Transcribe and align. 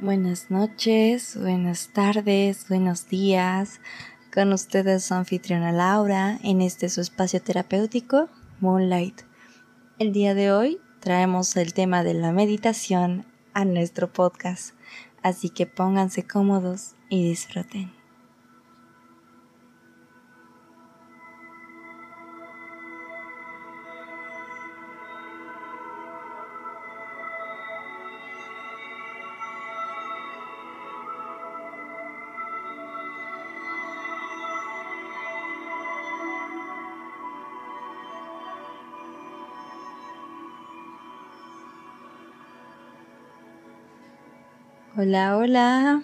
Buenas 0.00 0.50
noches, 0.50 1.38
buenas 1.40 1.88
tardes, 1.88 2.68
buenos 2.68 3.08
días. 3.08 3.80
Con 4.30 4.52
ustedes 4.52 5.04
su 5.04 5.14
anfitriona 5.14 5.72
Laura 5.72 6.38
en 6.42 6.60
este 6.60 6.90
su 6.90 7.00
espacio 7.00 7.40
terapéutico 7.40 8.28
Moonlight. 8.60 9.22
El 9.98 10.12
día 10.12 10.34
de 10.34 10.52
hoy 10.52 10.78
traemos 11.00 11.56
el 11.56 11.72
tema 11.72 12.04
de 12.04 12.12
la 12.12 12.30
meditación 12.30 13.24
a 13.54 13.64
nuestro 13.64 14.12
podcast, 14.12 14.74
así 15.22 15.48
que 15.48 15.64
pónganse 15.64 16.24
cómodos 16.24 16.94
y 17.08 17.26
disfruten. 17.26 17.90
Hola, 44.98 45.36
hola. 45.36 46.02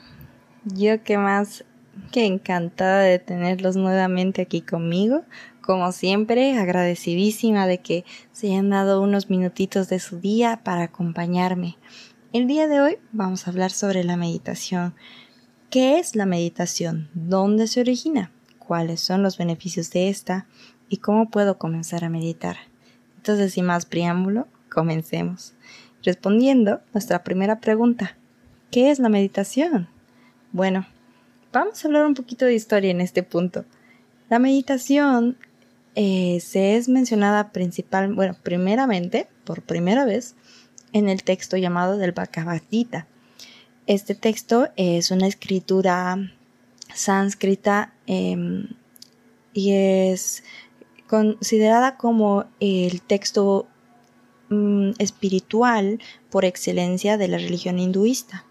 Yo 0.67 1.03
que 1.03 1.17
más 1.17 1.65
que 2.11 2.27
encantada 2.27 3.01
de 3.01 3.19
tenerlos 3.19 3.75
nuevamente 3.75 4.43
aquí 4.43 4.61
conmigo. 4.61 5.23
Como 5.63 5.93
siempre, 5.93 6.59
agradecidísima 6.59 7.67
de 7.67 7.79
que 7.79 8.05
se 8.33 8.49
hayan 8.49 8.69
dado 8.69 9.01
unos 9.01 9.31
minutitos 9.31 9.89
de 9.89 9.99
su 9.99 10.21
día 10.21 10.61
para 10.63 10.83
acompañarme. 10.83 11.79
El 12.35 12.47
día 12.47 12.69
de 12.69 12.83
hoy 12.83 12.99
vamos 13.13 13.47
a 13.47 13.51
hablar 13.51 13.71
sobre 13.71 14.05
la 14.05 14.19
meditación. 14.19 14.95
¿Qué 15.71 15.99
es 15.99 16.15
la 16.15 16.27
meditación? 16.27 17.09
¿Dónde 17.15 17.69
se 17.69 17.81
origina? 17.81 18.31
¿Cuáles 18.59 19.01
son 19.01 19.23
los 19.23 19.39
beneficios 19.39 19.91
de 19.91 20.11
esta? 20.11 20.47
¿Y 20.91 20.99
cómo 20.99 21.31
puedo 21.31 21.57
comenzar 21.57 22.05
a 22.05 22.11
meditar? 22.11 22.57
Entonces, 23.17 23.55
sin 23.55 23.65
más 23.65 23.87
preámbulo, 23.87 24.49
comencemos. 24.71 25.55
Respondiendo 26.03 26.83
nuestra 26.93 27.25
primera 27.25 27.59
pregunta, 27.59 28.19
¿Qué 28.73 28.91
es 28.91 28.99
la 28.99 29.11
meditación? 29.11 29.87
Bueno, 30.51 30.87
vamos 31.53 31.85
a 31.85 31.89
hablar 31.89 32.07
un 32.07 32.15
poquito 32.15 32.47
de 32.47 32.55
historia 32.55 32.91
en 32.91 33.03
este 33.03 33.23
punto. 33.23 33.67
La 34.31 34.39
meditación 34.39 35.37
eh, 35.95 36.41
se 36.41 36.77
es 36.77 36.89
mencionada 36.89 37.53
principal, 37.53 38.15
bueno, 38.15 38.35
primeramente, 38.43 39.29
por 39.45 39.61
primera 39.61 40.07
vez, 40.07 40.37
en 40.95 41.11
el 41.11 41.23
texto 41.23 41.59
llamado 41.59 41.99
del 41.99 42.13
Bhagavad 42.13 42.63
Gita. 42.71 43.07
Este 43.87 44.15
texto 44.15 44.71
es 44.77 45.11
una 45.11 45.27
escritura 45.27 46.33
sánscrita 46.95 47.93
em, 48.07 48.69
y 49.53 49.73
es 49.73 50.45
considerada 51.09 51.99
como 51.99 52.47
el 52.59 53.03
texto 53.03 53.67
mm, 54.49 54.93
espiritual 54.99 56.01
por 56.31 56.47
excelencia 56.47 57.19
de 57.19 57.29
la 57.29 57.37
religión 57.37 57.79
hinduista. 57.79 58.47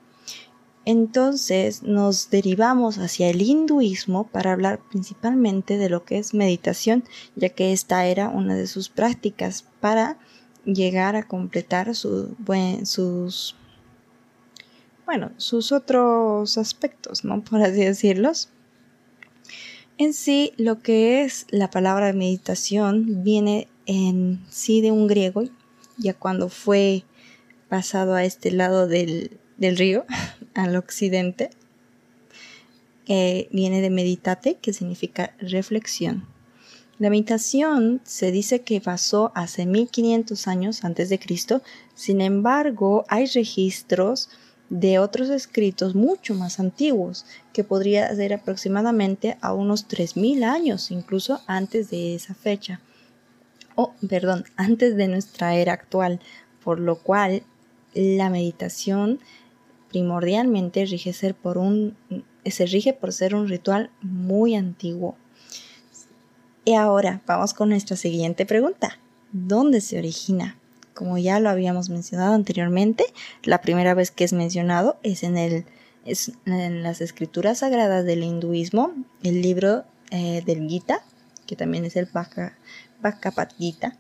Entonces 0.85 1.83
nos 1.83 2.31
derivamos 2.31 2.97
hacia 2.97 3.29
el 3.29 3.41
hinduismo 3.41 4.27
para 4.27 4.53
hablar 4.53 4.79
principalmente 4.89 5.77
de 5.77 5.89
lo 5.89 6.05
que 6.05 6.17
es 6.17 6.33
meditación, 6.33 7.03
ya 7.35 7.49
que 7.49 7.71
esta 7.71 8.07
era 8.07 8.29
una 8.29 8.55
de 8.55 8.65
sus 8.65 8.89
prácticas 8.89 9.65
para 9.79 10.17
llegar 10.65 11.15
a 11.15 11.27
completar 11.27 11.95
sus, 11.95 12.35
bueno, 15.05 15.31
sus 15.37 15.71
otros 15.71 16.57
aspectos, 16.57 17.23
¿no? 17.23 17.43
Por 17.49 17.61
así 17.61 17.83
decirlos. 17.83 18.49
En 19.99 20.13
sí, 20.13 20.53
lo 20.57 20.81
que 20.81 21.21
es 21.23 21.45
la 21.51 21.69
palabra 21.69 22.11
meditación 22.11 23.23
viene 23.23 23.67
en 23.85 24.43
sí 24.49 24.81
de 24.81 24.89
un 24.89 25.05
griego, 25.05 25.43
ya 25.97 26.15
cuando 26.15 26.49
fue 26.49 27.03
pasado 27.69 28.15
a 28.15 28.23
este 28.23 28.49
lado 28.49 28.87
del, 28.87 29.40
del 29.61 29.77
río, 29.77 30.05
al 30.55 30.75
occidente, 30.75 31.51
viene 33.07 33.81
de 33.81 33.89
meditate, 33.91 34.55
que 34.55 34.73
significa 34.73 35.35
reflexión. 35.39 36.27
La 36.97 37.09
meditación 37.09 38.01
se 38.03 38.31
dice 38.31 38.61
que 38.61 38.81
pasó 38.81 39.31
hace 39.35 39.65
1500 39.65 40.47
años 40.47 40.83
antes 40.83 41.09
de 41.09 41.19
Cristo, 41.19 41.61
sin 41.93 42.21
embargo 42.21 43.05
hay 43.07 43.27
registros 43.27 44.29
de 44.69 44.97
otros 44.97 45.29
escritos 45.29 45.93
mucho 45.93 46.33
más 46.33 46.59
antiguos, 46.59 47.25
que 47.53 47.63
podría 47.63 48.15
ser 48.15 48.33
aproximadamente 48.33 49.37
a 49.41 49.53
unos 49.53 49.87
3000 49.87 50.43
años, 50.43 50.89
incluso 50.89 51.41
antes 51.45 51.91
de 51.91 52.15
esa 52.15 52.33
fecha. 52.33 52.81
O, 53.75 53.93
perdón, 54.09 54.45
antes 54.55 54.95
de 54.95 55.07
nuestra 55.07 55.55
era 55.55 55.73
actual, 55.73 56.19
por 56.63 56.79
lo 56.79 56.97
cual 56.97 57.43
la 57.93 58.29
meditación 58.29 59.19
primordialmente 59.91 60.85
rige 60.85 61.11
ser 61.11 61.35
por 61.35 61.57
un, 61.57 61.97
se 62.45 62.65
rige 62.65 62.93
por 62.93 63.11
ser 63.11 63.35
un 63.35 63.49
ritual 63.49 63.91
muy 64.01 64.55
antiguo. 64.55 65.17
Y 66.63 66.75
ahora 66.75 67.21
vamos 67.27 67.53
con 67.53 67.69
nuestra 67.69 67.97
siguiente 67.97 68.45
pregunta. 68.45 68.97
¿Dónde 69.33 69.81
se 69.81 69.97
origina? 69.97 70.57
Como 70.93 71.17
ya 71.17 71.39
lo 71.39 71.49
habíamos 71.49 71.89
mencionado 71.89 72.33
anteriormente, 72.33 73.03
la 73.43 73.61
primera 73.61 73.93
vez 73.93 74.11
que 74.11 74.23
es 74.23 74.33
mencionado 74.33 74.97
es 75.03 75.23
en, 75.23 75.37
el, 75.37 75.65
en 76.45 76.83
las 76.83 77.01
escrituras 77.01 77.59
sagradas 77.59 78.05
del 78.05 78.23
hinduismo, 78.23 78.93
el 79.23 79.41
libro 79.41 79.83
eh, 80.11 80.41
del 80.45 80.67
Gita, 80.69 81.03
que 81.47 81.55
también 81.55 81.83
es 81.83 81.97
el 81.97 82.07
Bhagavad 83.01 83.49
Gita, 83.57 83.97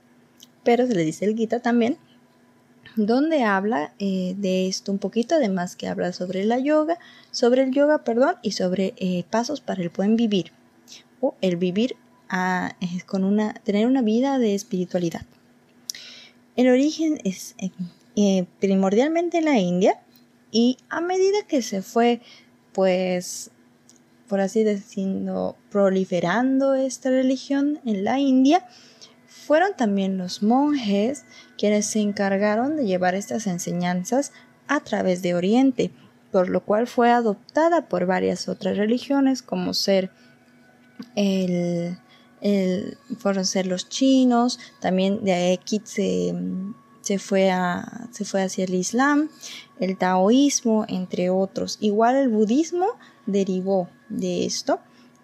pero 0.63 0.87
se 0.87 0.95
le 0.95 1.03
dice 1.03 1.25
el 1.25 1.35
Gita 1.35 1.59
también, 1.59 1.97
donde 2.95 3.43
habla 3.43 3.93
eh, 3.99 4.35
de 4.37 4.67
esto 4.67 4.91
un 4.91 4.99
poquito, 4.99 5.35
además 5.35 5.75
que 5.75 5.87
habla 5.87 6.13
sobre 6.13 6.43
la 6.43 6.59
yoga, 6.59 6.97
sobre 7.31 7.63
el 7.63 7.71
yoga, 7.71 8.03
perdón, 8.03 8.35
y 8.41 8.51
sobre 8.51 8.93
eh, 8.97 9.23
pasos 9.29 9.61
para 9.61 9.81
el 9.81 9.89
buen 9.89 10.15
vivir 10.15 10.51
o 11.19 11.35
el 11.41 11.57
vivir 11.57 11.95
a, 12.29 12.75
con 13.05 13.23
una, 13.23 13.53
tener 13.53 13.87
una 13.87 14.01
vida 14.01 14.39
de 14.39 14.55
espiritualidad. 14.55 15.25
El 16.55 16.69
origen 16.69 17.19
es 17.23 17.55
eh, 18.15 18.45
primordialmente 18.59 19.37
en 19.37 19.45
la 19.45 19.59
India 19.59 20.01
y 20.51 20.77
a 20.89 20.99
medida 21.01 21.43
que 21.47 21.61
se 21.61 21.81
fue, 21.81 22.21
pues, 22.73 23.51
por 24.27 24.41
así 24.41 24.63
decirlo, 24.63 25.55
proliferando 25.69 26.73
esta 26.73 27.09
religión 27.09 27.79
en 27.85 28.03
la 28.03 28.19
India, 28.19 28.67
fueron 29.31 29.69
también 29.77 30.17
los 30.17 30.43
monjes 30.43 31.23
quienes 31.57 31.85
se 31.85 31.99
encargaron 31.99 32.75
de 32.75 32.85
llevar 32.85 33.15
estas 33.15 33.47
enseñanzas 33.47 34.33
a 34.67 34.81
través 34.81 35.21
de 35.21 35.33
Oriente, 35.33 35.91
por 36.31 36.49
lo 36.49 36.65
cual 36.65 36.85
fue 36.85 37.11
adoptada 37.11 37.87
por 37.87 38.05
varias 38.05 38.49
otras 38.49 38.75
religiones 38.75 39.41
como 39.41 39.73
ser 39.73 40.11
el, 41.15 41.97
fueron 43.19 43.45
ser 43.45 43.67
los 43.67 43.87
chinos, 43.87 44.59
también 44.81 45.23
de 45.23 45.53
aquí 45.53 45.81
se, 45.85 46.35
se, 46.99 47.17
fue 47.17 47.51
a, 47.51 48.09
se 48.11 48.25
fue 48.25 48.43
hacia 48.43 48.65
el 48.65 48.75
Islam, 48.75 49.29
el 49.79 49.97
taoísmo, 49.97 50.85
entre 50.89 51.29
otros. 51.29 51.77
Igual 51.79 52.17
el 52.17 52.27
budismo 52.27 52.87
derivó 53.25 53.89
de 54.09 54.45
esto 54.45 54.81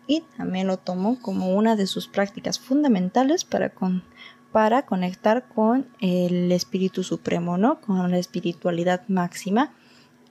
y 0.07 0.21
también 0.37 0.67
lo 0.67 0.77
tomó 0.77 1.19
como 1.21 1.53
una 1.53 1.75
de 1.75 1.85
sus 1.85 2.07
prácticas 2.07 2.59
fundamentales 2.59 3.43
para, 3.43 3.69
con, 3.69 4.03
para 4.51 4.85
conectar 4.85 5.47
con 5.49 5.87
el 5.99 6.51
Espíritu 6.51 7.03
Supremo, 7.03 7.57
¿no? 7.57 7.81
Con 7.81 8.09
la 8.09 8.17
espiritualidad 8.17 9.03
máxima. 9.09 9.73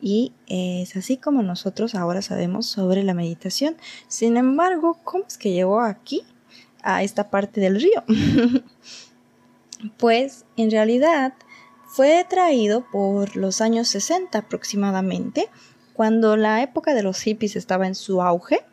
Y 0.00 0.32
es 0.46 0.96
así 0.96 1.18
como 1.18 1.42
nosotros 1.42 1.94
ahora 1.94 2.22
sabemos 2.22 2.66
sobre 2.66 3.02
la 3.02 3.14
meditación. 3.14 3.76
Sin 4.08 4.36
embargo, 4.36 4.98
¿cómo 5.04 5.24
es 5.26 5.38
que 5.38 5.52
llegó 5.52 5.80
aquí, 5.80 6.22
a 6.82 7.02
esta 7.02 7.30
parte 7.30 7.60
del 7.60 7.80
río? 7.80 8.02
pues 9.98 10.44
en 10.56 10.70
realidad 10.70 11.34
fue 11.86 12.24
traído 12.28 12.86
por 12.90 13.36
los 13.36 13.60
años 13.60 13.88
60 13.88 14.38
aproximadamente, 14.38 15.48
cuando 15.92 16.36
la 16.36 16.62
época 16.62 16.94
de 16.94 17.02
los 17.02 17.20
hippies 17.20 17.56
estaba 17.56 17.86
en 17.86 17.94
su 17.94 18.22
auge 18.22 18.64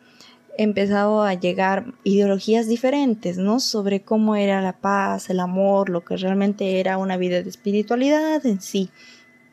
empezado 0.58 1.24
a 1.24 1.34
llegar 1.34 1.94
ideologías 2.04 2.68
diferentes, 2.68 3.38
¿no? 3.38 3.60
Sobre 3.60 4.02
cómo 4.02 4.36
era 4.36 4.62
la 4.62 4.74
paz, 4.74 5.30
el 5.30 5.40
amor, 5.40 5.90
lo 5.90 6.04
que 6.04 6.18
realmente 6.18 6.80
era 6.80 6.98
una 6.98 7.18
vida 7.18 7.42
de 7.42 7.50
espiritualidad 7.50 8.46
en 8.46 8.62
sí. 8.62 8.90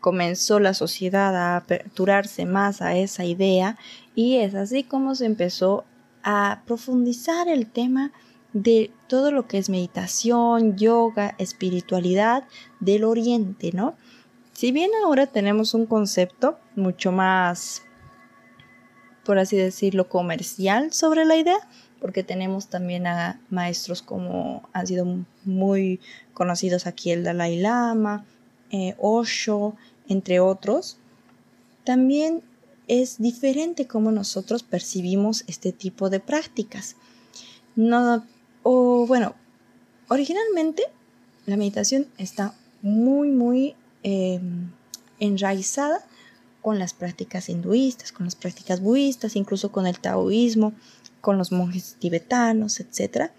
Comenzó 0.00 0.61
la 0.61 0.75
sociedad 0.75 1.35
a 1.37 1.56
aperturarse 1.56 2.47
más 2.47 2.82
a 2.82 2.97
esa 2.97 3.25
idea 3.25 3.76
y 4.14 4.37
es 4.37 4.55
así 4.55 4.82
como 4.82 5.14
se 5.14 5.26
empezó 5.26 5.85
a 6.23 6.62
profundizar 6.67 7.49
el 7.49 7.67
tema 7.67 8.12
de 8.52 8.91
todo 9.06 9.31
lo 9.31 9.47
que 9.47 9.58
es 9.58 9.70
meditación, 9.70 10.76
yoga, 10.76 11.35
espiritualidad 11.38 12.44
del 12.81 13.05
oriente, 13.05 13.70
¿no? 13.73 13.94
Si 14.52 14.73
bien 14.73 14.91
ahora 15.05 15.26
tenemos 15.26 15.73
un 15.73 15.87
concepto 15.87 16.58
mucho 16.76 17.12
más, 17.12 17.82
por 19.25 19.38
así 19.38 19.56
decirlo, 19.56 20.08
comercial 20.08 20.93
sobre 20.93 21.25
la 21.25 21.37
idea, 21.37 21.58
porque 22.00 22.22
tenemos 22.22 22.69
también 22.69 23.06
a 23.06 23.40
maestros 23.50 24.02
como 24.02 24.69
han 24.72 24.87
sido 24.87 25.06
muy 25.44 26.00
conocidos 26.32 26.87
aquí 26.87 27.11
el 27.11 27.25
Dalai 27.25 27.56
Lama, 27.58 28.25
eh, 28.70 28.94
Osho, 28.99 29.75
entre 30.08 30.40
otros, 30.40 30.96
también 31.84 32.43
es 32.88 33.19
diferente 33.19 33.87
cómo 33.87 34.11
nosotros 34.11 34.62
percibimos 34.62 35.44
este 35.46 35.73
tipo 35.73 36.11
de 36.11 36.20
prácticas. 36.20 36.96
No, 37.76 38.25
o 38.62 39.06
bueno, 39.06 39.34
originalmente 40.08 40.82
la 41.46 41.56
meditación 41.56 42.08
está 42.19 42.55
muy, 42.82 43.31
muy 43.31 43.76
em, 44.02 44.70
enraizada 45.19 46.05
con 46.62 46.79
las 46.79 46.93
prácticas 46.93 47.49
hinduistas, 47.49 48.12
con 48.12 48.27
las 48.27 48.37
prácticas 48.37 48.81
budistas, 48.81 49.37
incluso 49.37 49.73
con 49.73 49.87
el 49.87 49.99
taoísmo, 49.99 50.73
con 51.21 51.39
los 51.39 51.53
monjes 51.53 51.97
tibetanos, 51.99 52.81
etc. 52.81 53.31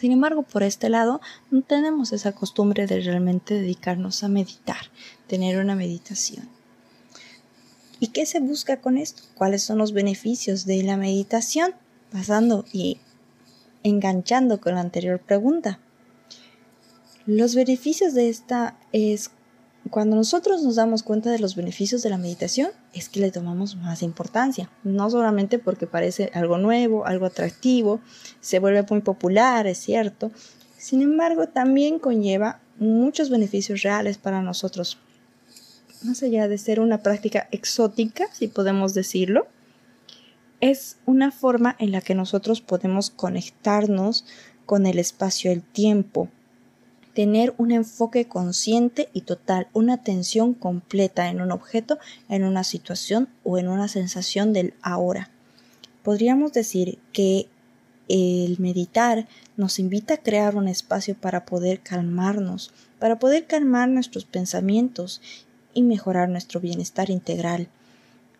Sin 0.00 0.12
embargo, 0.12 0.42
por 0.42 0.62
este 0.62 0.88
lado, 0.88 1.20
no 1.50 1.62
tenemos 1.62 2.12
esa 2.12 2.32
costumbre 2.32 2.86
de 2.86 3.00
realmente 3.00 3.54
dedicarnos 3.54 4.24
a 4.24 4.28
meditar, 4.28 4.90
tener 5.26 5.58
una 5.58 5.74
meditación. 5.74 6.48
¿Y 8.00 8.08
qué 8.08 8.26
se 8.26 8.40
busca 8.40 8.80
con 8.80 8.98
esto? 8.98 9.22
¿Cuáles 9.34 9.62
son 9.62 9.78
los 9.78 9.92
beneficios 9.92 10.66
de 10.66 10.82
la 10.82 10.96
meditación? 10.96 11.74
Pasando 12.10 12.64
y 12.72 12.98
enganchando 13.84 14.60
con 14.60 14.74
la 14.74 14.80
anterior 14.80 15.20
pregunta. 15.20 15.78
Los 17.26 17.54
beneficios 17.54 18.14
de 18.14 18.28
esta 18.28 18.76
es 18.90 19.30
cuando 19.90 20.16
nosotros 20.16 20.62
nos 20.62 20.76
damos 20.76 21.02
cuenta 21.02 21.30
de 21.30 21.38
los 21.38 21.56
beneficios 21.56 22.02
de 22.02 22.10
la 22.10 22.18
meditación, 22.18 22.70
es 22.94 23.08
que 23.08 23.20
le 23.20 23.30
tomamos 23.30 23.76
más 23.76 24.02
importancia. 24.02 24.70
No 24.84 25.10
solamente 25.10 25.58
porque 25.58 25.86
parece 25.86 26.30
algo 26.34 26.58
nuevo, 26.58 27.06
algo 27.06 27.26
atractivo, 27.26 28.00
se 28.40 28.58
vuelve 28.58 28.84
muy 28.88 29.00
popular, 29.00 29.66
es 29.66 29.78
cierto. 29.78 30.30
Sin 30.78 31.02
embargo, 31.02 31.48
también 31.48 31.98
conlleva 31.98 32.60
muchos 32.78 33.30
beneficios 33.30 33.82
reales 33.82 34.18
para 34.18 34.42
nosotros 34.42 34.98
más 36.04 36.22
allá 36.22 36.48
de 36.48 36.58
ser 36.58 36.80
una 36.80 37.02
práctica 37.02 37.48
exótica, 37.50 38.26
si 38.32 38.48
podemos 38.48 38.94
decirlo, 38.94 39.46
es 40.60 40.96
una 41.06 41.30
forma 41.30 41.76
en 41.78 41.92
la 41.92 42.00
que 42.00 42.14
nosotros 42.14 42.60
podemos 42.60 43.10
conectarnos 43.10 44.24
con 44.66 44.86
el 44.86 44.98
espacio 44.98 45.50
el 45.50 45.62
tiempo, 45.62 46.28
tener 47.14 47.54
un 47.58 47.72
enfoque 47.72 48.26
consciente 48.26 49.08
y 49.12 49.22
total, 49.22 49.68
una 49.72 49.94
atención 49.94 50.54
completa 50.54 51.28
en 51.28 51.40
un 51.40 51.52
objeto, 51.52 51.98
en 52.28 52.44
una 52.44 52.64
situación 52.64 53.28
o 53.44 53.58
en 53.58 53.68
una 53.68 53.88
sensación 53.88 54.52
del 54.52 54.74
ahora. 54.82 55.30
Podríamos 56.02 56.52
decir 56.52 56.98
que 57.12 57.48
el 58.08 58.58
meditar 58.58 59.28
nos 59.56 59.78
invita 59.78 60.14
a 60.14 60.22
crear 60.22 60.56
un 60.56 60.68
espacio 60.68 61.14
para 61.14 61.44
poder 61.44 61.80
calmarnos, 61.80 62.72
para 62.98 63.18
poder 63.18 63.46
calmar 63.46 63.88
nuestros 63.88 64.24
pensamientos 64.24 65.20
y 65.74 65.82
mejorar 65.82 66.28
nuestro 66.28 66.60
bienestar 66.60 67.10
integral. 67.10 67.68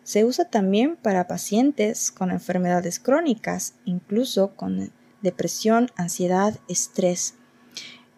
Se 0.03 0.25
usa 0.25 0.45
también 0.45 0.97
para 0.97 1.27
pacientes 1.27 2.11
con 2.11 2.29
enfermedades 2.29 2.99
crónicas, 2.99 3.73
incluso 3.85 4.51
con 4.55 4.91
depresión, 5.21 5.89
ansiedad, 5.95 6.59
estrés. 6.67 7.35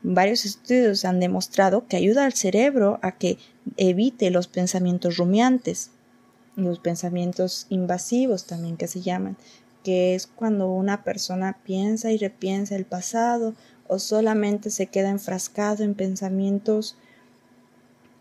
Varios 0.07 0.45
estudios 0.45 1.03
han 1.03 1.19
demostrado 1.19 1.87
que 1.87 1.97
ayuda 1.97 2.25
al 2.25 2.33
cerebro 2.33 2.99
a 3.01 3.13
que 3.13 3.39
evite 3.75 4.29
los 4.29 4.45
pensamientos 4.45 5.17
rumiantes, 5.17 5.89
los 6.55 6.77
pensamientos 6.77 7.65
invasivos 7.69 8.45
también 8.45 8.77
que 8.77 8.87
se 8.87 9.01
llaman, 9.01 9.35
que 9.83 10.13
es 10.13 10.27
cuando 10.27 10.69
una 10.71 11.03
persona 11.03 11.57
piensa 11.65 12.11
y 12.11 12.19
repiensa 12.19 12.75
el 12.75 12.85
pasado 12.85 13.55
o 13.87 13.97
solamente 13.97 14.69
se 14.69 14.85
queda 14.85 15.09
enfrascado 15.09 15.83
en 15.83 15.95
pensamientos 15.95 16.95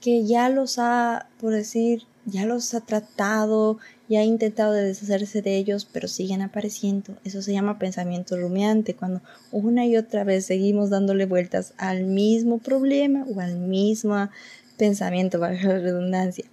que 0.00 0.24
ya 0.24 0.48
los 0.48 0.78
ha, 0.78 1.28
por 1.38 1.52
decir, 1.52 2.04
ya 2.26 2.46
los 2.46 2.74
ha 2.74 2.80
tratado, 2.80 3.78
ya 4.08 4.20
ha 4.20 4.24
intentado 4.24 4.72
deshacerse 4.72 5.42
de 5.42 5.56
ellos, 5.56 5.86
pero 5.90 6.08
siguen 6.08 6.42
apareciendo. 6.42 7.16
Eso 7.24 7.42
se 7.42 7.52
llama 7.52 7.78
pensamiento 7.78 8.36
rumiante, 8.36 8.94
cuando 8.94 9.20
una 9.52 9.86
y 9.86 9.96
otra 9.96 10.24
vez 10.24 10.46
seguimos 10.46 10.90
dándole 10.90 11.26
vueltas 11.26 11.74
al 11.76 12.04
mismo 12.04 12.58
problema 12.58 13.24
o 13.34 13.40
al 13.40 13.56
mismo 13.56 14.28
pensamiento, 14.76 15.38
para 15.38 15.54
la 15.54 15.78
redundancia. 15.78 16.44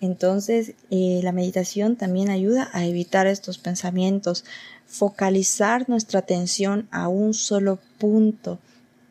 Entonces, 0.00 0.74
eh, 0.90 1.20
la 1.22 1.32
meditación 1.32 1.96
también 1.96 2.28
ayuda 2.28 2.68
a 2.72 2.84
evitar 2.84 3.26
estos 3.26 3.58
pensamientos, 3.58 4.44
focalizar 4.86 5.88
nuestra 5.88 6.20
atención 6.20 6.86
a 6.90 7.08
un 7.08 7.34
solo 7.34 7.78
punto 7.98 8.58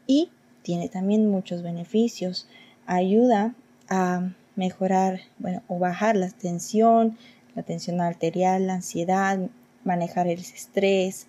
y 0.07 0.29
tiene 0.61 0.89
también 0.89 1.29
muchos 1.29 1.63
beneficios 1.63 2.47
ayuda 2.85 3.55
a 3.89 4.31
mejorar, 4.55 5.21
bueno, 5.39 5.63
o 5.67 5.79
bajar 5.79 6.15
la 6.15 6.29
tensión, 6.29 7.17
la 7.55 7.63
tensión 7.63 8.01
arterial, 8.01 8.67
la 8.67 8.75
ansiedad, 8.75 9.39
manejar 9.83 10.27
el 10.27 10.39
estrés. 10.39 11.27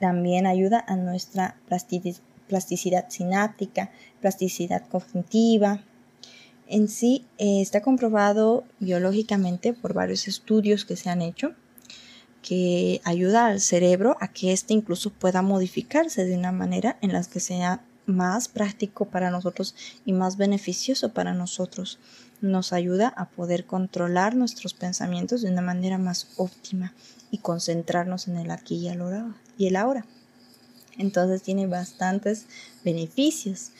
También 0.00 0.46
ayuda 0.46 0.84
a 0.86 0.96
nuestra 0.96 1.56
plasticidad 2.48 3.08
sináptica, 3.08 3.90
plasticidad 4.20 4.86
cognitiva. 4.88 5.82
En 6.68 6.88
sí 6.88 7.26
eh, 7.38 7.60
está 7.60 7.80
comprobado 7.80 8.64
biológicamente 8.78 9.72
por 9.72 9.94
varios 9.94 10.28
estudios 10.28 10.84
que 10.84 10.96
se 10.96 11.10
han 11.10 11.22
hecho 11.22 11.54
que 12.42 13.00
ayuda 13.04 13.46
al 13.46 13.60
cerebro 13.60 14.16
a 14.20 14.28
que 14.28 14.52
éste 14.52 14.72
incluso 14.74 15.10
pueda 15.10 15.42
modificarse 15.42 16.24
de 16.24 16.36
una 16.36 16.52
manera 16.52 16.96
en 17.02 17.12
la 17.12 17.22
que 17.24 17.40
sea 17.40 17.82
más 18.08 18.48
práctico 18.48 19.04
para 19.04 19.30
nosotros 19.30 19.74
y 20.04 20.12
más 20.12 20.36
beneficioso 20.36 21.12
para 21.12 21.34
nosotros. 21.34 21.98
Nos 22.40 22.72
ayuda 22.72 23.08
a 23.08 23.28
poder 23.28 23.66
controlar 23.66 24.34
nuestros 24.34 24.74
pensamientos 24.74 25.42
de 25.42 25.52
una 25.52 25.62
manera 25.62 25.98
más 25.98 26.28
óptima 26.36 26.94
y 27.30 27.38
concentrarnos 27.38 28.26
en 28.26 28.38
el 28.38 28.50
aquí 28.50 28.76
y 28.76 28.88
el 28.88 29.00
ahora. 29.00 29.36
Y 29.56 29.66
el 29.66 29.76
ahora. 29.76 30.06
Entonces 30.96 31.42
tiene 31.42 31.66
bastantes 31.66 32.46
beneficios 32.84 33.70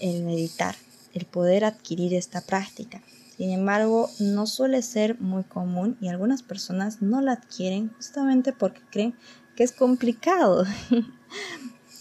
el 0.00 0.22
meditar, 0.22 0.76
el 1.14 1.24
poder 1.24 1.64
adquirir 1.64 2.14
esta 2.14 2.40
práctica. 2.40 3.02
Sin 3.36 3.50
embargo, 3.50 4.10
no 4.18 4.46
suele 4.46 4.82
ser 4.82 5.20
muy 5.20 5.44
común 5.44 5.96
y 6.00 6.08
algunas 6.08 6.42
personas 6.42 7.02
no 7.02 7.20
la 7.20 7.32
adquieren 7.32 7.90
justamente 7.94 8.52
porque 8.52 8.80
creen 8.90 9.14
que 9.56 9.64
es 9.64 9.72
complicado. 9.72 10.64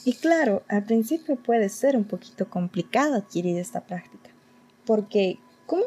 Y 0.08 0.14
claro, 0.14 0.64
al 0.70 0.86
principio 0.86 1.36
puede 1.36 1.68
ser 1.68 1.98
un 1.98 2.06
poquito 2.06 2.50
complicado 2.50 3.16
adquirir 3.16 3.58
esta 3.58 3.82
práctica, 3.82 4.30
porque 4.86 5.38
¿cómo 5.66 5.84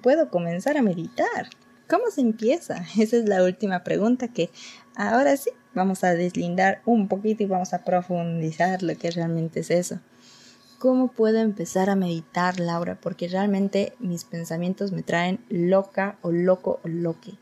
puedo 0.00 0.30
comenzar 0.30 0.76
a 0.76 0.82
meditar? 0.82 1.50
¿Cómo 1.90 2.04
se 2.12 2.20
empieza? 2.20 2.84
Esa 2.96 3.16
es 3.16 3.28
la 3.28 3.42
última 3.42 3.82
pregunta 3.82 4.28
que 4.28 4.50
ahora 4.94 5.36
sí 5.36 5.50
vamos 5.74 6.04
a 6.04 6.14
deslindar 6.14 6.82
un 6.86 7.08
poquito 7.08 7.42
y 7.42 7.46
vamos 7.46 7.74
a 7.74 7.82
profundizar 7.82 8.84
lo 8.84 8.96
que 8.96 9.10
realmente 9.10 9.58
es 9.58 9.72
eso. 9.72 9.98
¿Cómo 10.78 11.08
puedo 11.08 11.38
empezar 11.38 11.90
a 11.90 11.96
meditar, 11.96 12.60
Laura? 12.60 13.00
Porque 13.00 13.26
realmente 13.26 13.94
mis 13.98 14.22
pensamientos 14.22 14.92
me 14.92 15.02
traen 15.02 15.44
loca 15.48 16.16
o 16.22 16.30
loco 16.30 16.78
o 16.84 16.88
loque. 16.88 17.32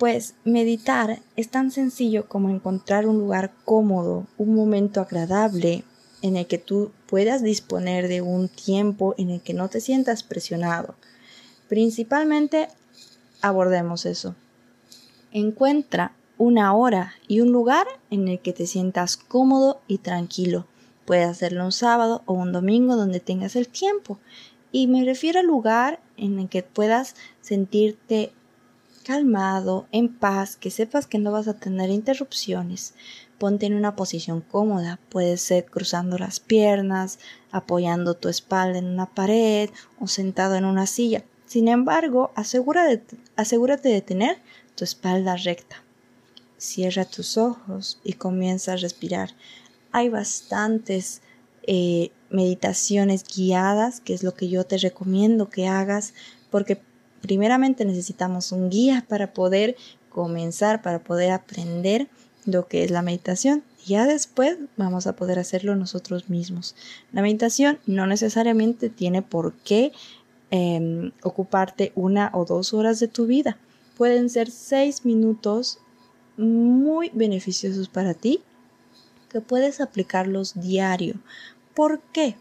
Pues 0.00 0.34
meditar 0.44 1.20
es 1.36 1.50
tan 1.50 1.70
sencillo 1.70 2.26
como 2.26 2.48
encontrar 2.48 3.06
un 3.06 3.18
lugar 3.18 3.52
cómodo, 3.66 4.26
un 4.38 4.54
momento 4.54 5.02
agradable 5.02 5.84
en 6.22 6.36
el 6.36 6.46
que 6.46 6.56
tú 6.56 6.90
puedas 7.06 7.42
disponer 7.42 8.08
de 8.08 8.22
un 8.22 8.48
tiempo 8.48 9.14
en 9.18 9.28
el 9.28 9.42
que 9.42 9.52
no 9.52 9.68
te 9.68 9.82
sientas 9.82 10.22
presionado. 10.22 10.94
Principalmente 11.68 12.68
abordemos 13.42 14.06
eso. 14.06 14.34
Encuentra 15.32 16.16
una 16.38 16.72
hora 16.72 17.12
y 17.28 17.42
un 17.42 17.52
lugar 17.52 17.86
en 18.08 18.26
el 18.26 18.38
que 18.38 18.54
te 18.54 18.66
sientas 18.66 19.18
cómodo 19.18 19.82
y 19.86 19.98
tranquilo. 19.98 20.64
Puede 21.04 21.24
hacerlo 21.24 21.66
un 21.66 21.72
sábado 21.72 22.22
o 22.24 22.32
un 22.32 22.52
domingo 22.52 22.96
donde 22.96 23.20
tengas 23.20 23.54
el 23.54 23.68
tiempo. 23.68 24.18
Y 24.72 24.86
me 24.86 25.04
refiero 25.04 25.40
al 25.40 25.46
lugar 25.46 26.00
en 26.16 26.38
el 26.38 26.48
que 26.48 26.62
puedas 26.62 27.16
sentirte 27.42 28.32
calmado, 29.04 29.86
en 29.92 30.08
paz, 30.08 30.56
que 30.56 30.70
sepas 30.70 31.06
que 31.06 31.18
no 31.18 31.32
vas 31.32 31.48
a 31.48 31.54
tener 31.54 31.90
interrupciones. 31.90 32.94
Ponte 33.38 33.66
en 33.66 33.74
una 33.74 33.96
posición 33.96 34.40
cómoda, 34.40 35.00
puede 35.08 35.36
ser 35.36 35.64
cruzando 35.64 36.18
las 36.18 36.40
piernas, 36.40 37.18
apoyando 37.50 38.14
tu 38.14 38.28
espalda 38.28 38.78
en 38.78 38.86
una 38.86 39.06
pared 39.06 39.70
o 39.98 40.06
sentado 40.06 40.56
en 40.56 40.64
una 40.64 40.86
silla. 40.86 41.24
Sin 41.46 41.68
embargo, 41.68 42.32
asegúrate 42.36 43.88
de 43.88 44.02
tener 44.02 44.38
tu 44.74 44.84
espalda 44.84 45.36
recta. 45.36 45.82
Cierra 46.58 47.04
tus 47.04 47.38
ojos 47.38 47.98
y 48.04 48.12
comienza 48.12 48.74
a 48.74 48.76
respirar. 48.76 49.30
Hay 49.90 50.10
bastantes 50.10 51.22
eh, 51.66 52.10
meditaciones 52.30 53.24
guiadas, 53.24 54.00
que 54.00 54.14
es 54.14 54.22
lo 54.22 54.34
que 54.34 54.48
yo 54.48 54.64
te 54.64 54.78
recomiendo 54.78 55.48
que 55.48 55.66
hagas, 55.66 56.14
porque 56.50 56.80
primeramente 57.20 57.84
necesitamos 57.84 58.52
un 58.52 58.70
guía 58.70 59.04
para 59.08 59.32
poder 59.32 59.76
comenzar, 60.08 60.82
para 60.82 60.98
poder 60.98 61.30
aprender 61.30 62.08
lo 62.44 62.66
que 62.66 62.84
es 62.84 62.90
la 62.90 63.02
meditación. 63.02 63.62
Ya 63.86 64.06
después 64.06 64.58
vamos 64.76 65.06
a 65.06 65.16
poder 65.16 65.38
hacerlo 65.38 65.74
nosotros 65.76 66.28
mismos. 66.28 66.74
La 67.12 67.22
meditación 67.22 67.78
no 67.86 68.06
necesariamente 68.06 68.90
tiene 68.90 69.22
por 69.22 69.54
qué 69.54 69.92
em, 70.50 71.12
ocuparte 71.22 71.92
una 71.94 72.30
o 72.34 72.44
dos 72.44 72.74
horas 72.74 73.00
de 73.00 73.08
tu 73.08 73.26
vida. 73.26 73.56
Pueden 73.96 74.28
ser 74.28 74.50
seis 74.50 75.04
minutos 75.04 75.78
muy 76.36 77.10
beneficiosos 77.14 77.88
para 77.88 78.14
ti 78.14 78.42
que 79.30 79.40
puedes 79.40 79.80
aplicarlos 79.80 80.60
diario. 80.60 81.14
¿Por 81.74 82.00
qué? 82.12 82.36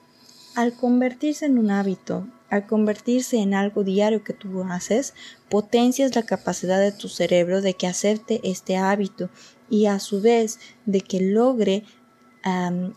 Al 0.60 0.74
convertirse 0.74 1.46
en 1.46 1.58
un 1.58 1.72
hábito, 1.72 2.28
al 2.50 2.68
convertirse 2.68 3.38
en 3.38 3.54
algo 3.54 3.86
diario 3.86 4.26
que 4.26 4.34
tú 4.34 4.62
haces, 4.64 5.14
potencias 5.48 6.14
la 6.16 6.24
capacidad 6.24 6.82
de 6.82 6.92
tu 6.92 7.08
cerebro 7.08 7.62
de 7.62 7.76
que 7.76 7.88
acepte 7.88 8.42
este 8.44 8.76
hábito 8.76 9.30
y 9.70 9.86
a 9.86 10.00
su 10.00 10.20
vez 10.20 10.60
de 10.86 11.00
que 11.00 11.22
logre 11.22 11.86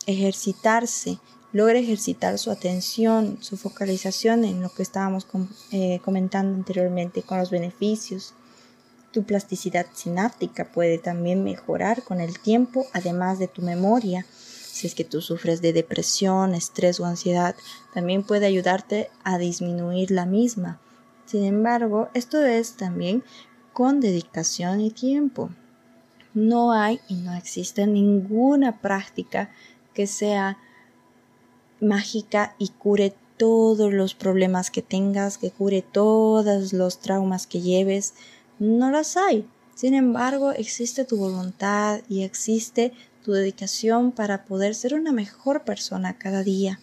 ejercitarse, 0.08 1.20
logre 1.52 1.78
ejercitar 1.78 2.36
su 2.38 2.50
atención, 2.50 3.38
su 3.40 3.56
focalización 3.56 4.44
en 4.44 4.60
lo 4.60 4.74
que 4.74 4.82
estábamos 4.82 5.28
eh, 5.70 6.00
comentando 6.04 6.56
anteriormente 6.56 7.22
con 7.22 7.38
los 7.38 7.52
beneficios. 7.52 8.34
Tu 9.12 9.22
plasticidad 9.22 9.86
sináptica 9.94 10.72
puede 10.72 10.98
también 10.98 11.44
mejorar 11.44 12.02
con 12.02 12.20
el 12.20 12.40
tiempo, 12.40 12.86
además 12.92 13.38
de 13.38 13.46
tu 13.46 13.62
memoria. 13.62 14.26
Si 14.72 14.86
es 14.86 14.94
que 14.94 15.04
tú 15.04 15.20
sufres 15.20 15.60
de 15.60 15.74
depresión, 15.74 16.54
estrés 16.54 16.98
o 16.98 17.04
ansiedad, 17.04 17.54
también 17.92 18.22
puede 18.22 18.46
ayudarte 18.46 19.10
a 19.22 19.36
disminuir 19.36 20.10
la 20.10 20.24
misma. 20.24 20.80
Sin 21.26 21.44
embargo, 21.44 22.08
esto 22.14 22.42
es 22.42 22.72
también 22.78 23.22
con 23.74 24.00
dedicación 24.00 24.80
y 24.80 24.90
tiempo. 24.90 25.50
No 26.32 26.72
hay 26.72 27.00
y 27.06 27.16
no 27.16 27.34
existe 27.34 27.86
ninguna 27.86 28.80
práctica 28.80 29.50
que 29.92 30.06
sea 30.06 30.56
mágica 31.78 32.54
y 32.56 32.70
cure 32.70 33.14
todos 33.36 33.92
los 33.92 34.14
problemas 34.14 34.70
que 34.70 34.80
tengas, 34.80 35.36
que 35.36 35.50
cure 35.50 35.82
todos 35.82 36.72
los 36.72 36.98
traumas 36.98 37.46
que 37.46 37.60
lleves. 37.60 38.14
No 38.58 38.90
las 38.90 39.18
hay. 39.18 39.46
Sin 39.74 39.92
embargo, 39.92 40.52
existe 40.52 41.04
tu 41.04 41.18
voluntad 41.18 42.00
y 42.08 42.22
existe 42.22 42.94
tu 43.22 43.32
dedicación 43.32 44.12
para 44.12 44.44
poder 44.44 44.74
ser 44.74 44.94
una 44.94 45.12
mejor 45.12 45.64
persona 45.64 46.18
cada 46.18 46.42
día. 46.42 46.80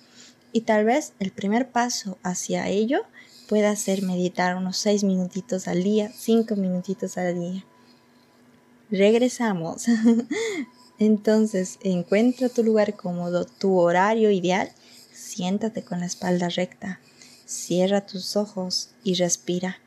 Y 0.52 0.62
tal 0.62 0.86
vez 0.86 1.14
el 1.20 1.32
primer 1.32 1.70
paso 1.70 2.18
hacia 2.24 2.68
ello 2.68 3.02
pueda 3.48 3.76
ser 3.76 4.02
meditar 4.04 4.56
unos 4.56 4.78
seis 4.78 5.04
minutitos 5.04 5.68
al 5.68 5.84
día, 5.84 6.12
cinco 6.16 6.56
minutitos 6.56 7.18
al 7.18 7.40
día 7.40 7.66
regresamos. 8.92 9.86
Entonces, 11.00 11.80
encuentra 11.82 12.50
tu 12.50 12.64
lugar 12.64 12.96
cómodo, 12.96 13.46
tu 13.46 13.78
horario 13.78 14.32
ideal, 14.32 14.72
siéntate 15.14 15.84
con 15.84 16.02
la 16.02 16.06
espalda 16.06 16.50
recta, 16.50 17.00
cierra 17.46 18.06
tus 18.06 18.36
ojos 18.36 18.90
y 19.04 19.16
respira. 19.16 19.78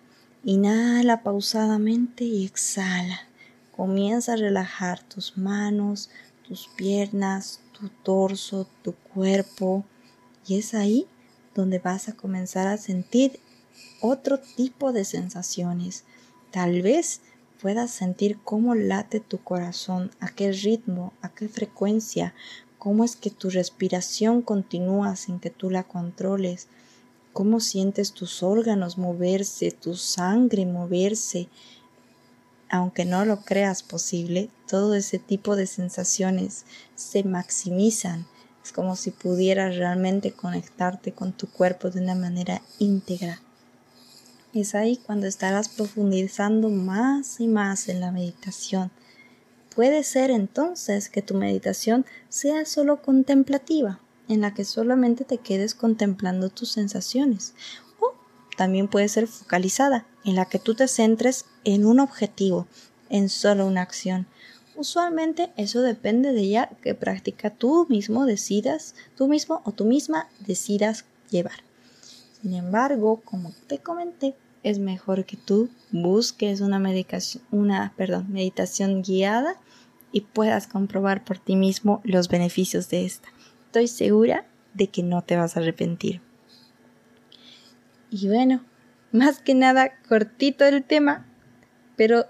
Inhala 0.45 1.23
pausadamente 1.23 2.25
y 2.25 2.45
exhala. 2.45 3.21
Comienza 3.77 4.33
a 4.33 4.37
relajar 4.37 5.03
tus 5.03 5.37
manos, 5.37 6.11
tus 6.53 6.69
piernas, 6.69 7.61
tu 7.73 7.89
torso, 8.03 8.67
tu 8.83 8.93
cuerpo. 8.93 9.87
Y 10.47 10.59
es 10.59 10.75
ahí 10.75 11.07
donde 11.55 11.79
vas 11.79 12.11
a 12.11 12.13
comenzar 12.13 12.67
a 12.67 12.77
sentir 12.77 13.41
otro 14.03 14.39
tipo 14.39 14.93
de 14.93 15.07
sensaciones. 15.07 16.05
Tal 16.51 16.83
vez 16.83 17.23
puedas 17.59 17.91
sentir 17.91 18.39
cómo 18.45 18.75
late 18.75 19.19
tu 19.19 19.39
corazón, 19.39 20.11
a 20.21 20.29
qué 20.29 20.53
ritmo, 20.53 21.15
a 21.23 21.31
qué 21.31 21.49
frecuencia, 21.49 22.35
cómo 22.77 23.03
es 23.03 23.17
que 23.17 23.31
tu 23.31 23.49
respiración 23.49 24.43
continúa 24.43 25.17
sin 25.17 25.41
que 25.41 25.49
tú 25.49 25.71
la 25.71 25.85
controles, 25.85 26.69
cómo 27.33 27.61
sientes 27.61 28.13
tus 28.13 28.43
órganos 28.43 28.99
moverse, 28.99 29.71
tu 29.71 29.97
sangre 29.97 30.67
moverse. 30.67 31.49
Aunque 32.73 33.05
no 33.05 33.27
lo 33.27 33.43
creas 33.43 33.83
posible, 33.83 34.49
todo 34.67 34.95
ese 34.95 35.19
tipo 35.19 35.57
de 35.57 35.67
sensaciones 35.67 36.65
se 36.95 37.23
maximizan. 37.23 38.27
Es 38.65 38.73
como 38.73 38.97
si 38.97 39.11
pudieras 39.11 39.77
realmente 39.77 40.33
conectarte 40.33 41.13
con 41.13 41.35
tu 41.35 41.49
cuerpo 41.49 41.91
de 41.91 42.01
una 42.01 42.15
manera 42.15 42.63
íntegra. 42.79 43.43
Es 44.55 44.75
ahí 44.75 44.97
cuando 44.97 45.27
estarás 45.27 45.69
profundizando 45.69 46.71
más 46.71 47.41
y 47.41 47.47
más 47.47 47.91
en 47.91 48.01
la 48.01 48.11
meditación. 48.11 48.91
Puede 49.75 50.03
ser 50.03 50.31
entonces 50.31 51.11
que 51.11 51.21
tu 51.21 51.35
meditación 51.35 52.07
sea 52.31 52.65
solo 52.65 53.03
contemplativa, 53.03 54.01
en 54.29 54.41
la 54.41 54.55
que 54.55 54.65
solamente 54.65 55.27
te 55.27 55.37
quedes 55.37 55.75
contemplando 55.75 56.49
tus 56.49 56.73
sensaciones. 56.73 57.53
También 58.57 58.89
puede 58.89 59.09
ser 59.09 59.27
focalizada, 59.27 60.07
en 60.25 60.37
la 60.37 60.45
que 60.45 60.59
tú 60.59 60.75
te 60.75 60.89
centres 60.89 61.47
en 61.65 61.87
un 61.87 62.01
objetivo, 62.01 62.67
en 63.09 63.29
solo 63.29 63.67
una 63.67 63.83
acción. 63.83 64.27
Usualmente 64.75 65.53
eso 65.57 65.83
depende 65.83 66.33
de 66.33 66.49
ya 66.49 66.71
que 66.83 66.95
práctica 66.95 67.51
tú 67.51 67.87
mismo 67.89 68.25
decidas, 68.25 68.95
tú 69.17 69.29
mismo 69.29 69.61
o 69.65 69.73
tú 69.73 69.85
misma 69.85 70.29
decidas 70.47 71.05
llevar. 71.31 71.63
Sin 72.41 72.55
embargo, 72.55 73.21
como 73.25 73.53
te 73.67 73.79
comenté, 73.79 74.35
es 74.63 74.79
mejor 74.79 75.25
que 75.25 75.37
tú 75.37 75.69
busques 75.91 76.61
una, 76.61 76.79
medicación, 76.79 77.43
una 77.51 77.93
perdón, 77.97 78.33
meditación 78.33 79.03
guiada 79.03 79.57
y 80.13 80.23
puedas 80.23 80.67
comprobar 80.67 81.25
por 81.25 81.39
ti 81.39 81.57
mismo 81.57 82.01
los 82.05 82.29
beneficios 82.29 82.89
de 82.89 83.05
esta. 83.05 83.29
Estoy 83.67 83.89
segura 83.89 84.47
de 84.75 84.89
que 84.89 85.03
no 85.03 85.23
te 85.23 85.37
vas 85.37 85.57
a 85.57 85.61
arrepentir. 85.61 86.21
Y 88.13 88.29
bueno, 88.29 88.63
más 89.11 89.41
que 89.41 89.55
nada 89.55 89.99
cortito 90.07 90.67
el 90.67 90.85
tema, 90.85 91.27
pero 91.97 92.27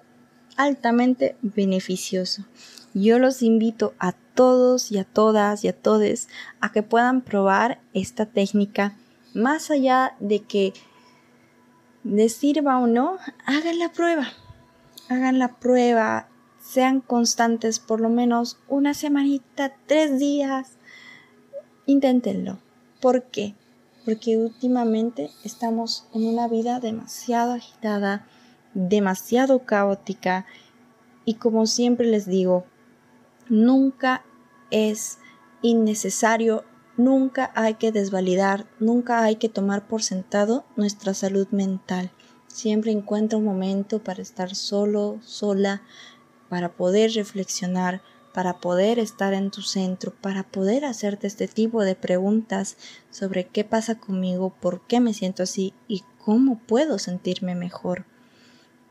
altamente 0.57 1.37
beneficioso. 1.43 2.47
Yo 2.95 3.19
los 3.19 3.43
invito 3.43 3.93
a 3.99 4.13
todos 4.13 4.93
y 4.93 4.99
a 4.99 5.05
todas 5.05 5.65
y 5.65 5.69
a 5.69 5.73
todes 5.73 6.29
a 6.61 6.71
que 6.71 6.85
puedan 6.85 7.21
probar 7.21 7.81
esta 7.95 8.27
técnica 8.27 8.97
más 9.35 9.73
allá 9.73 10.15
de 10.21 10.41
que 10.43 10.73
les 12.05 12.33
sirva 12.35 12.79
o 12.79 12.87
no, 12.87 13.19
hagan 13.45 13.81
la 13.81 13.91
prueba. 13.91 14.29
Hagan 15.09 15.41
la 15.41 15.57
prueba, 15.57 16.29
sean 16.61 17.01
constantes 17.01 17.81
por 17.81 18.01
lo 18.01 18.09
menos 18.09 18.59
una 18.69 18.95
semanita, 18.95 19.75
tres 19.87 20.21
días. 20.21 20.77
Inténtenlo. 21.87 22.59
¿Por 23.01 23.25
qué? 23.25 23.57
Porque 24.05 24.37
últimamente 24.37 25.31
estamos 25.45 26.07
en 26.13 26.27
una 26.27 26.49
vida 26.49 26.81
demasiado 26.81 27.53
agitada, 27.53 28.27
demasiado 28.75 29.61
caótica 29.61 30.47
y 31.25 31.35
como 31.35 31.67
siempre 31.67 32.07
les 32.07 32.27
digo, 32.27 32.65
nunca 33.49 34.25
es 34.71 35.19
innecesario 35.63 36.65
Nunca 36.99 37.51
hay 37.55 37.75
que 37.75 37.91
desvalidar, 37.91 38.67
nunca 38.79 39.25
hay 39.25 39.37
que 39.37 39.49
tomar 39.49 39.89
por 39.89 40.03
sentado 40.03 40.67
nuestra 40.77 41.15
salud 41.15 41.49
mental. 41.51 42.11
Siempre 42.49 42.93
encuentra 42.93 43.39
un 43.39 43.47
momento 43.47 44.05
para 44.05 44.21
estar 44.21 44.55
solo, 44.55 45.19
sola, 45.23 45.81
para 46.51 46.73
poder 46.73 47.13
reflexionar, 47.13 48.03
para 48.33 48.61
poder 48.61 48.99
estar 48.99 49.35
en 49.35 49.51
tu 49.51 49.63
centro, 49.63 50.13
para 50.21 50.43
poder 50.43 50.85
hacerte 50.85 51.27
este 51.27 51.49
tipo 51.49 51.83
de 51.83 51.95
preguntas 51.95 52.77
sobre 53.11 53.47
qué 53.47 53.65
pasa 53.65 53.99
conmigo, 53.99 54.55
por 54.61 54.87
qué 54.87 55.01
me 55.01 55.15
siento 55.15 55.43
así 55.43 55.75
y 55.89 56.03
cómo 56.25 56.59
puedo 56.59 56.99
sentirme 56.99 57.55
mejor. 57.55 58.07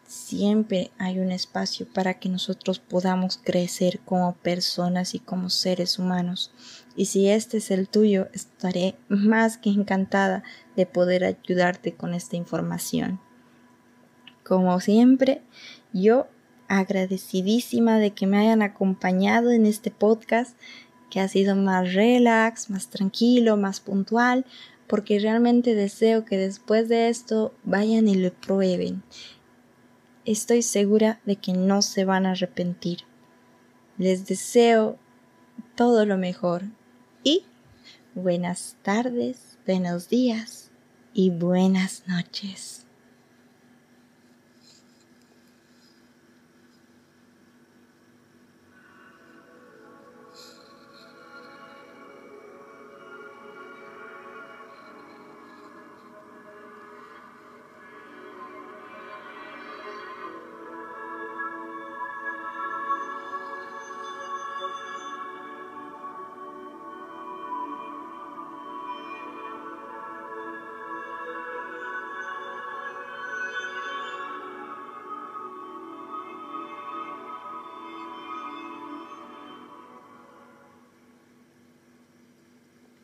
Siempre 0.06 0.92
hay 0.98 1.20
un 1.20 1.32
espacio 1.32 1.88
para 1.88 2.20
que 2.20 2.28
nosotros 2.28 2.80
podamos 2.80 3.40
crecer 3.42 4.02
como 4.02 4.34
personas 4.36 5.16
y 5.16 5.20
como 5.20 5.50
seres 5.50 6.00
humanos 6.00 6.52
y 6.96 7.06
si 7.06 7.30
este 7.30 7.58
es 7.58 7.72
el 7.72 7.88
tuyo, 7.88 8.28
estaré 8.34 8.96
más 9.08 9.58
que 9.58 9.70
encantada 9.70 10.44
de 10.76 10.86
poder 10.86 11.24
ayudarte 11.24 11.94
con 11.94 12.14
esta 12.14 12.36
información. 12.36 13.20
Como 14.44 14.80
siempre, 14.82 15.42
yo 15.94 16.28
agradecidísima 16.72 18.00
de 18.00 18.12
que 18.12 18.28
me 18.28 18.38
hayan 18.38 18.62
acompañado 18.62 19.52
en 19.52 19.66
este 19.66 19.92
podcast 19.92 20.58
que 21.10 21.20
ha 21.20 21.28
sido 21.28 21.58
más 21.58 21.94
relax, 21.94 22.70
más 22.70 22.88
tranquilo, 22.88 23.58
más 23.58 23.82
puntual, 23.82 24.46
porque 24.88 25.20
realmente 25.20 25.76
deseo 25.76 26.24
que 26.24 26.38
después 26.38 26.88
de 26.88 27.10
esto 27.10 27.54
vayan 27.64 28.08
y 28.08 28.16
lo 28.16 28.34
prueben. 28.34 29.04
Estoy 30.24 30.62
segura 30.62 31.20
de 31.26 31.36
que 31.36 31.52
no 31.52 31.82
se 31.82 32.06
van 32.06 32.26
a 32.26 32.32
arrepentir. 32.32 33.00
Les 33.98 34.26
deseo 34.26 34.98
todo 35.76 36.06
lo 36.06 36.18
mejor 36.18 36.64
y 37.22 37.44
buenas 38.16 38.78
tardes, 38.82 39.58
buenos 39.68 40.08
días 40.08 40.72
y 41.14 41.32
buenas 41.32 42.04
noches. 42.08 42.86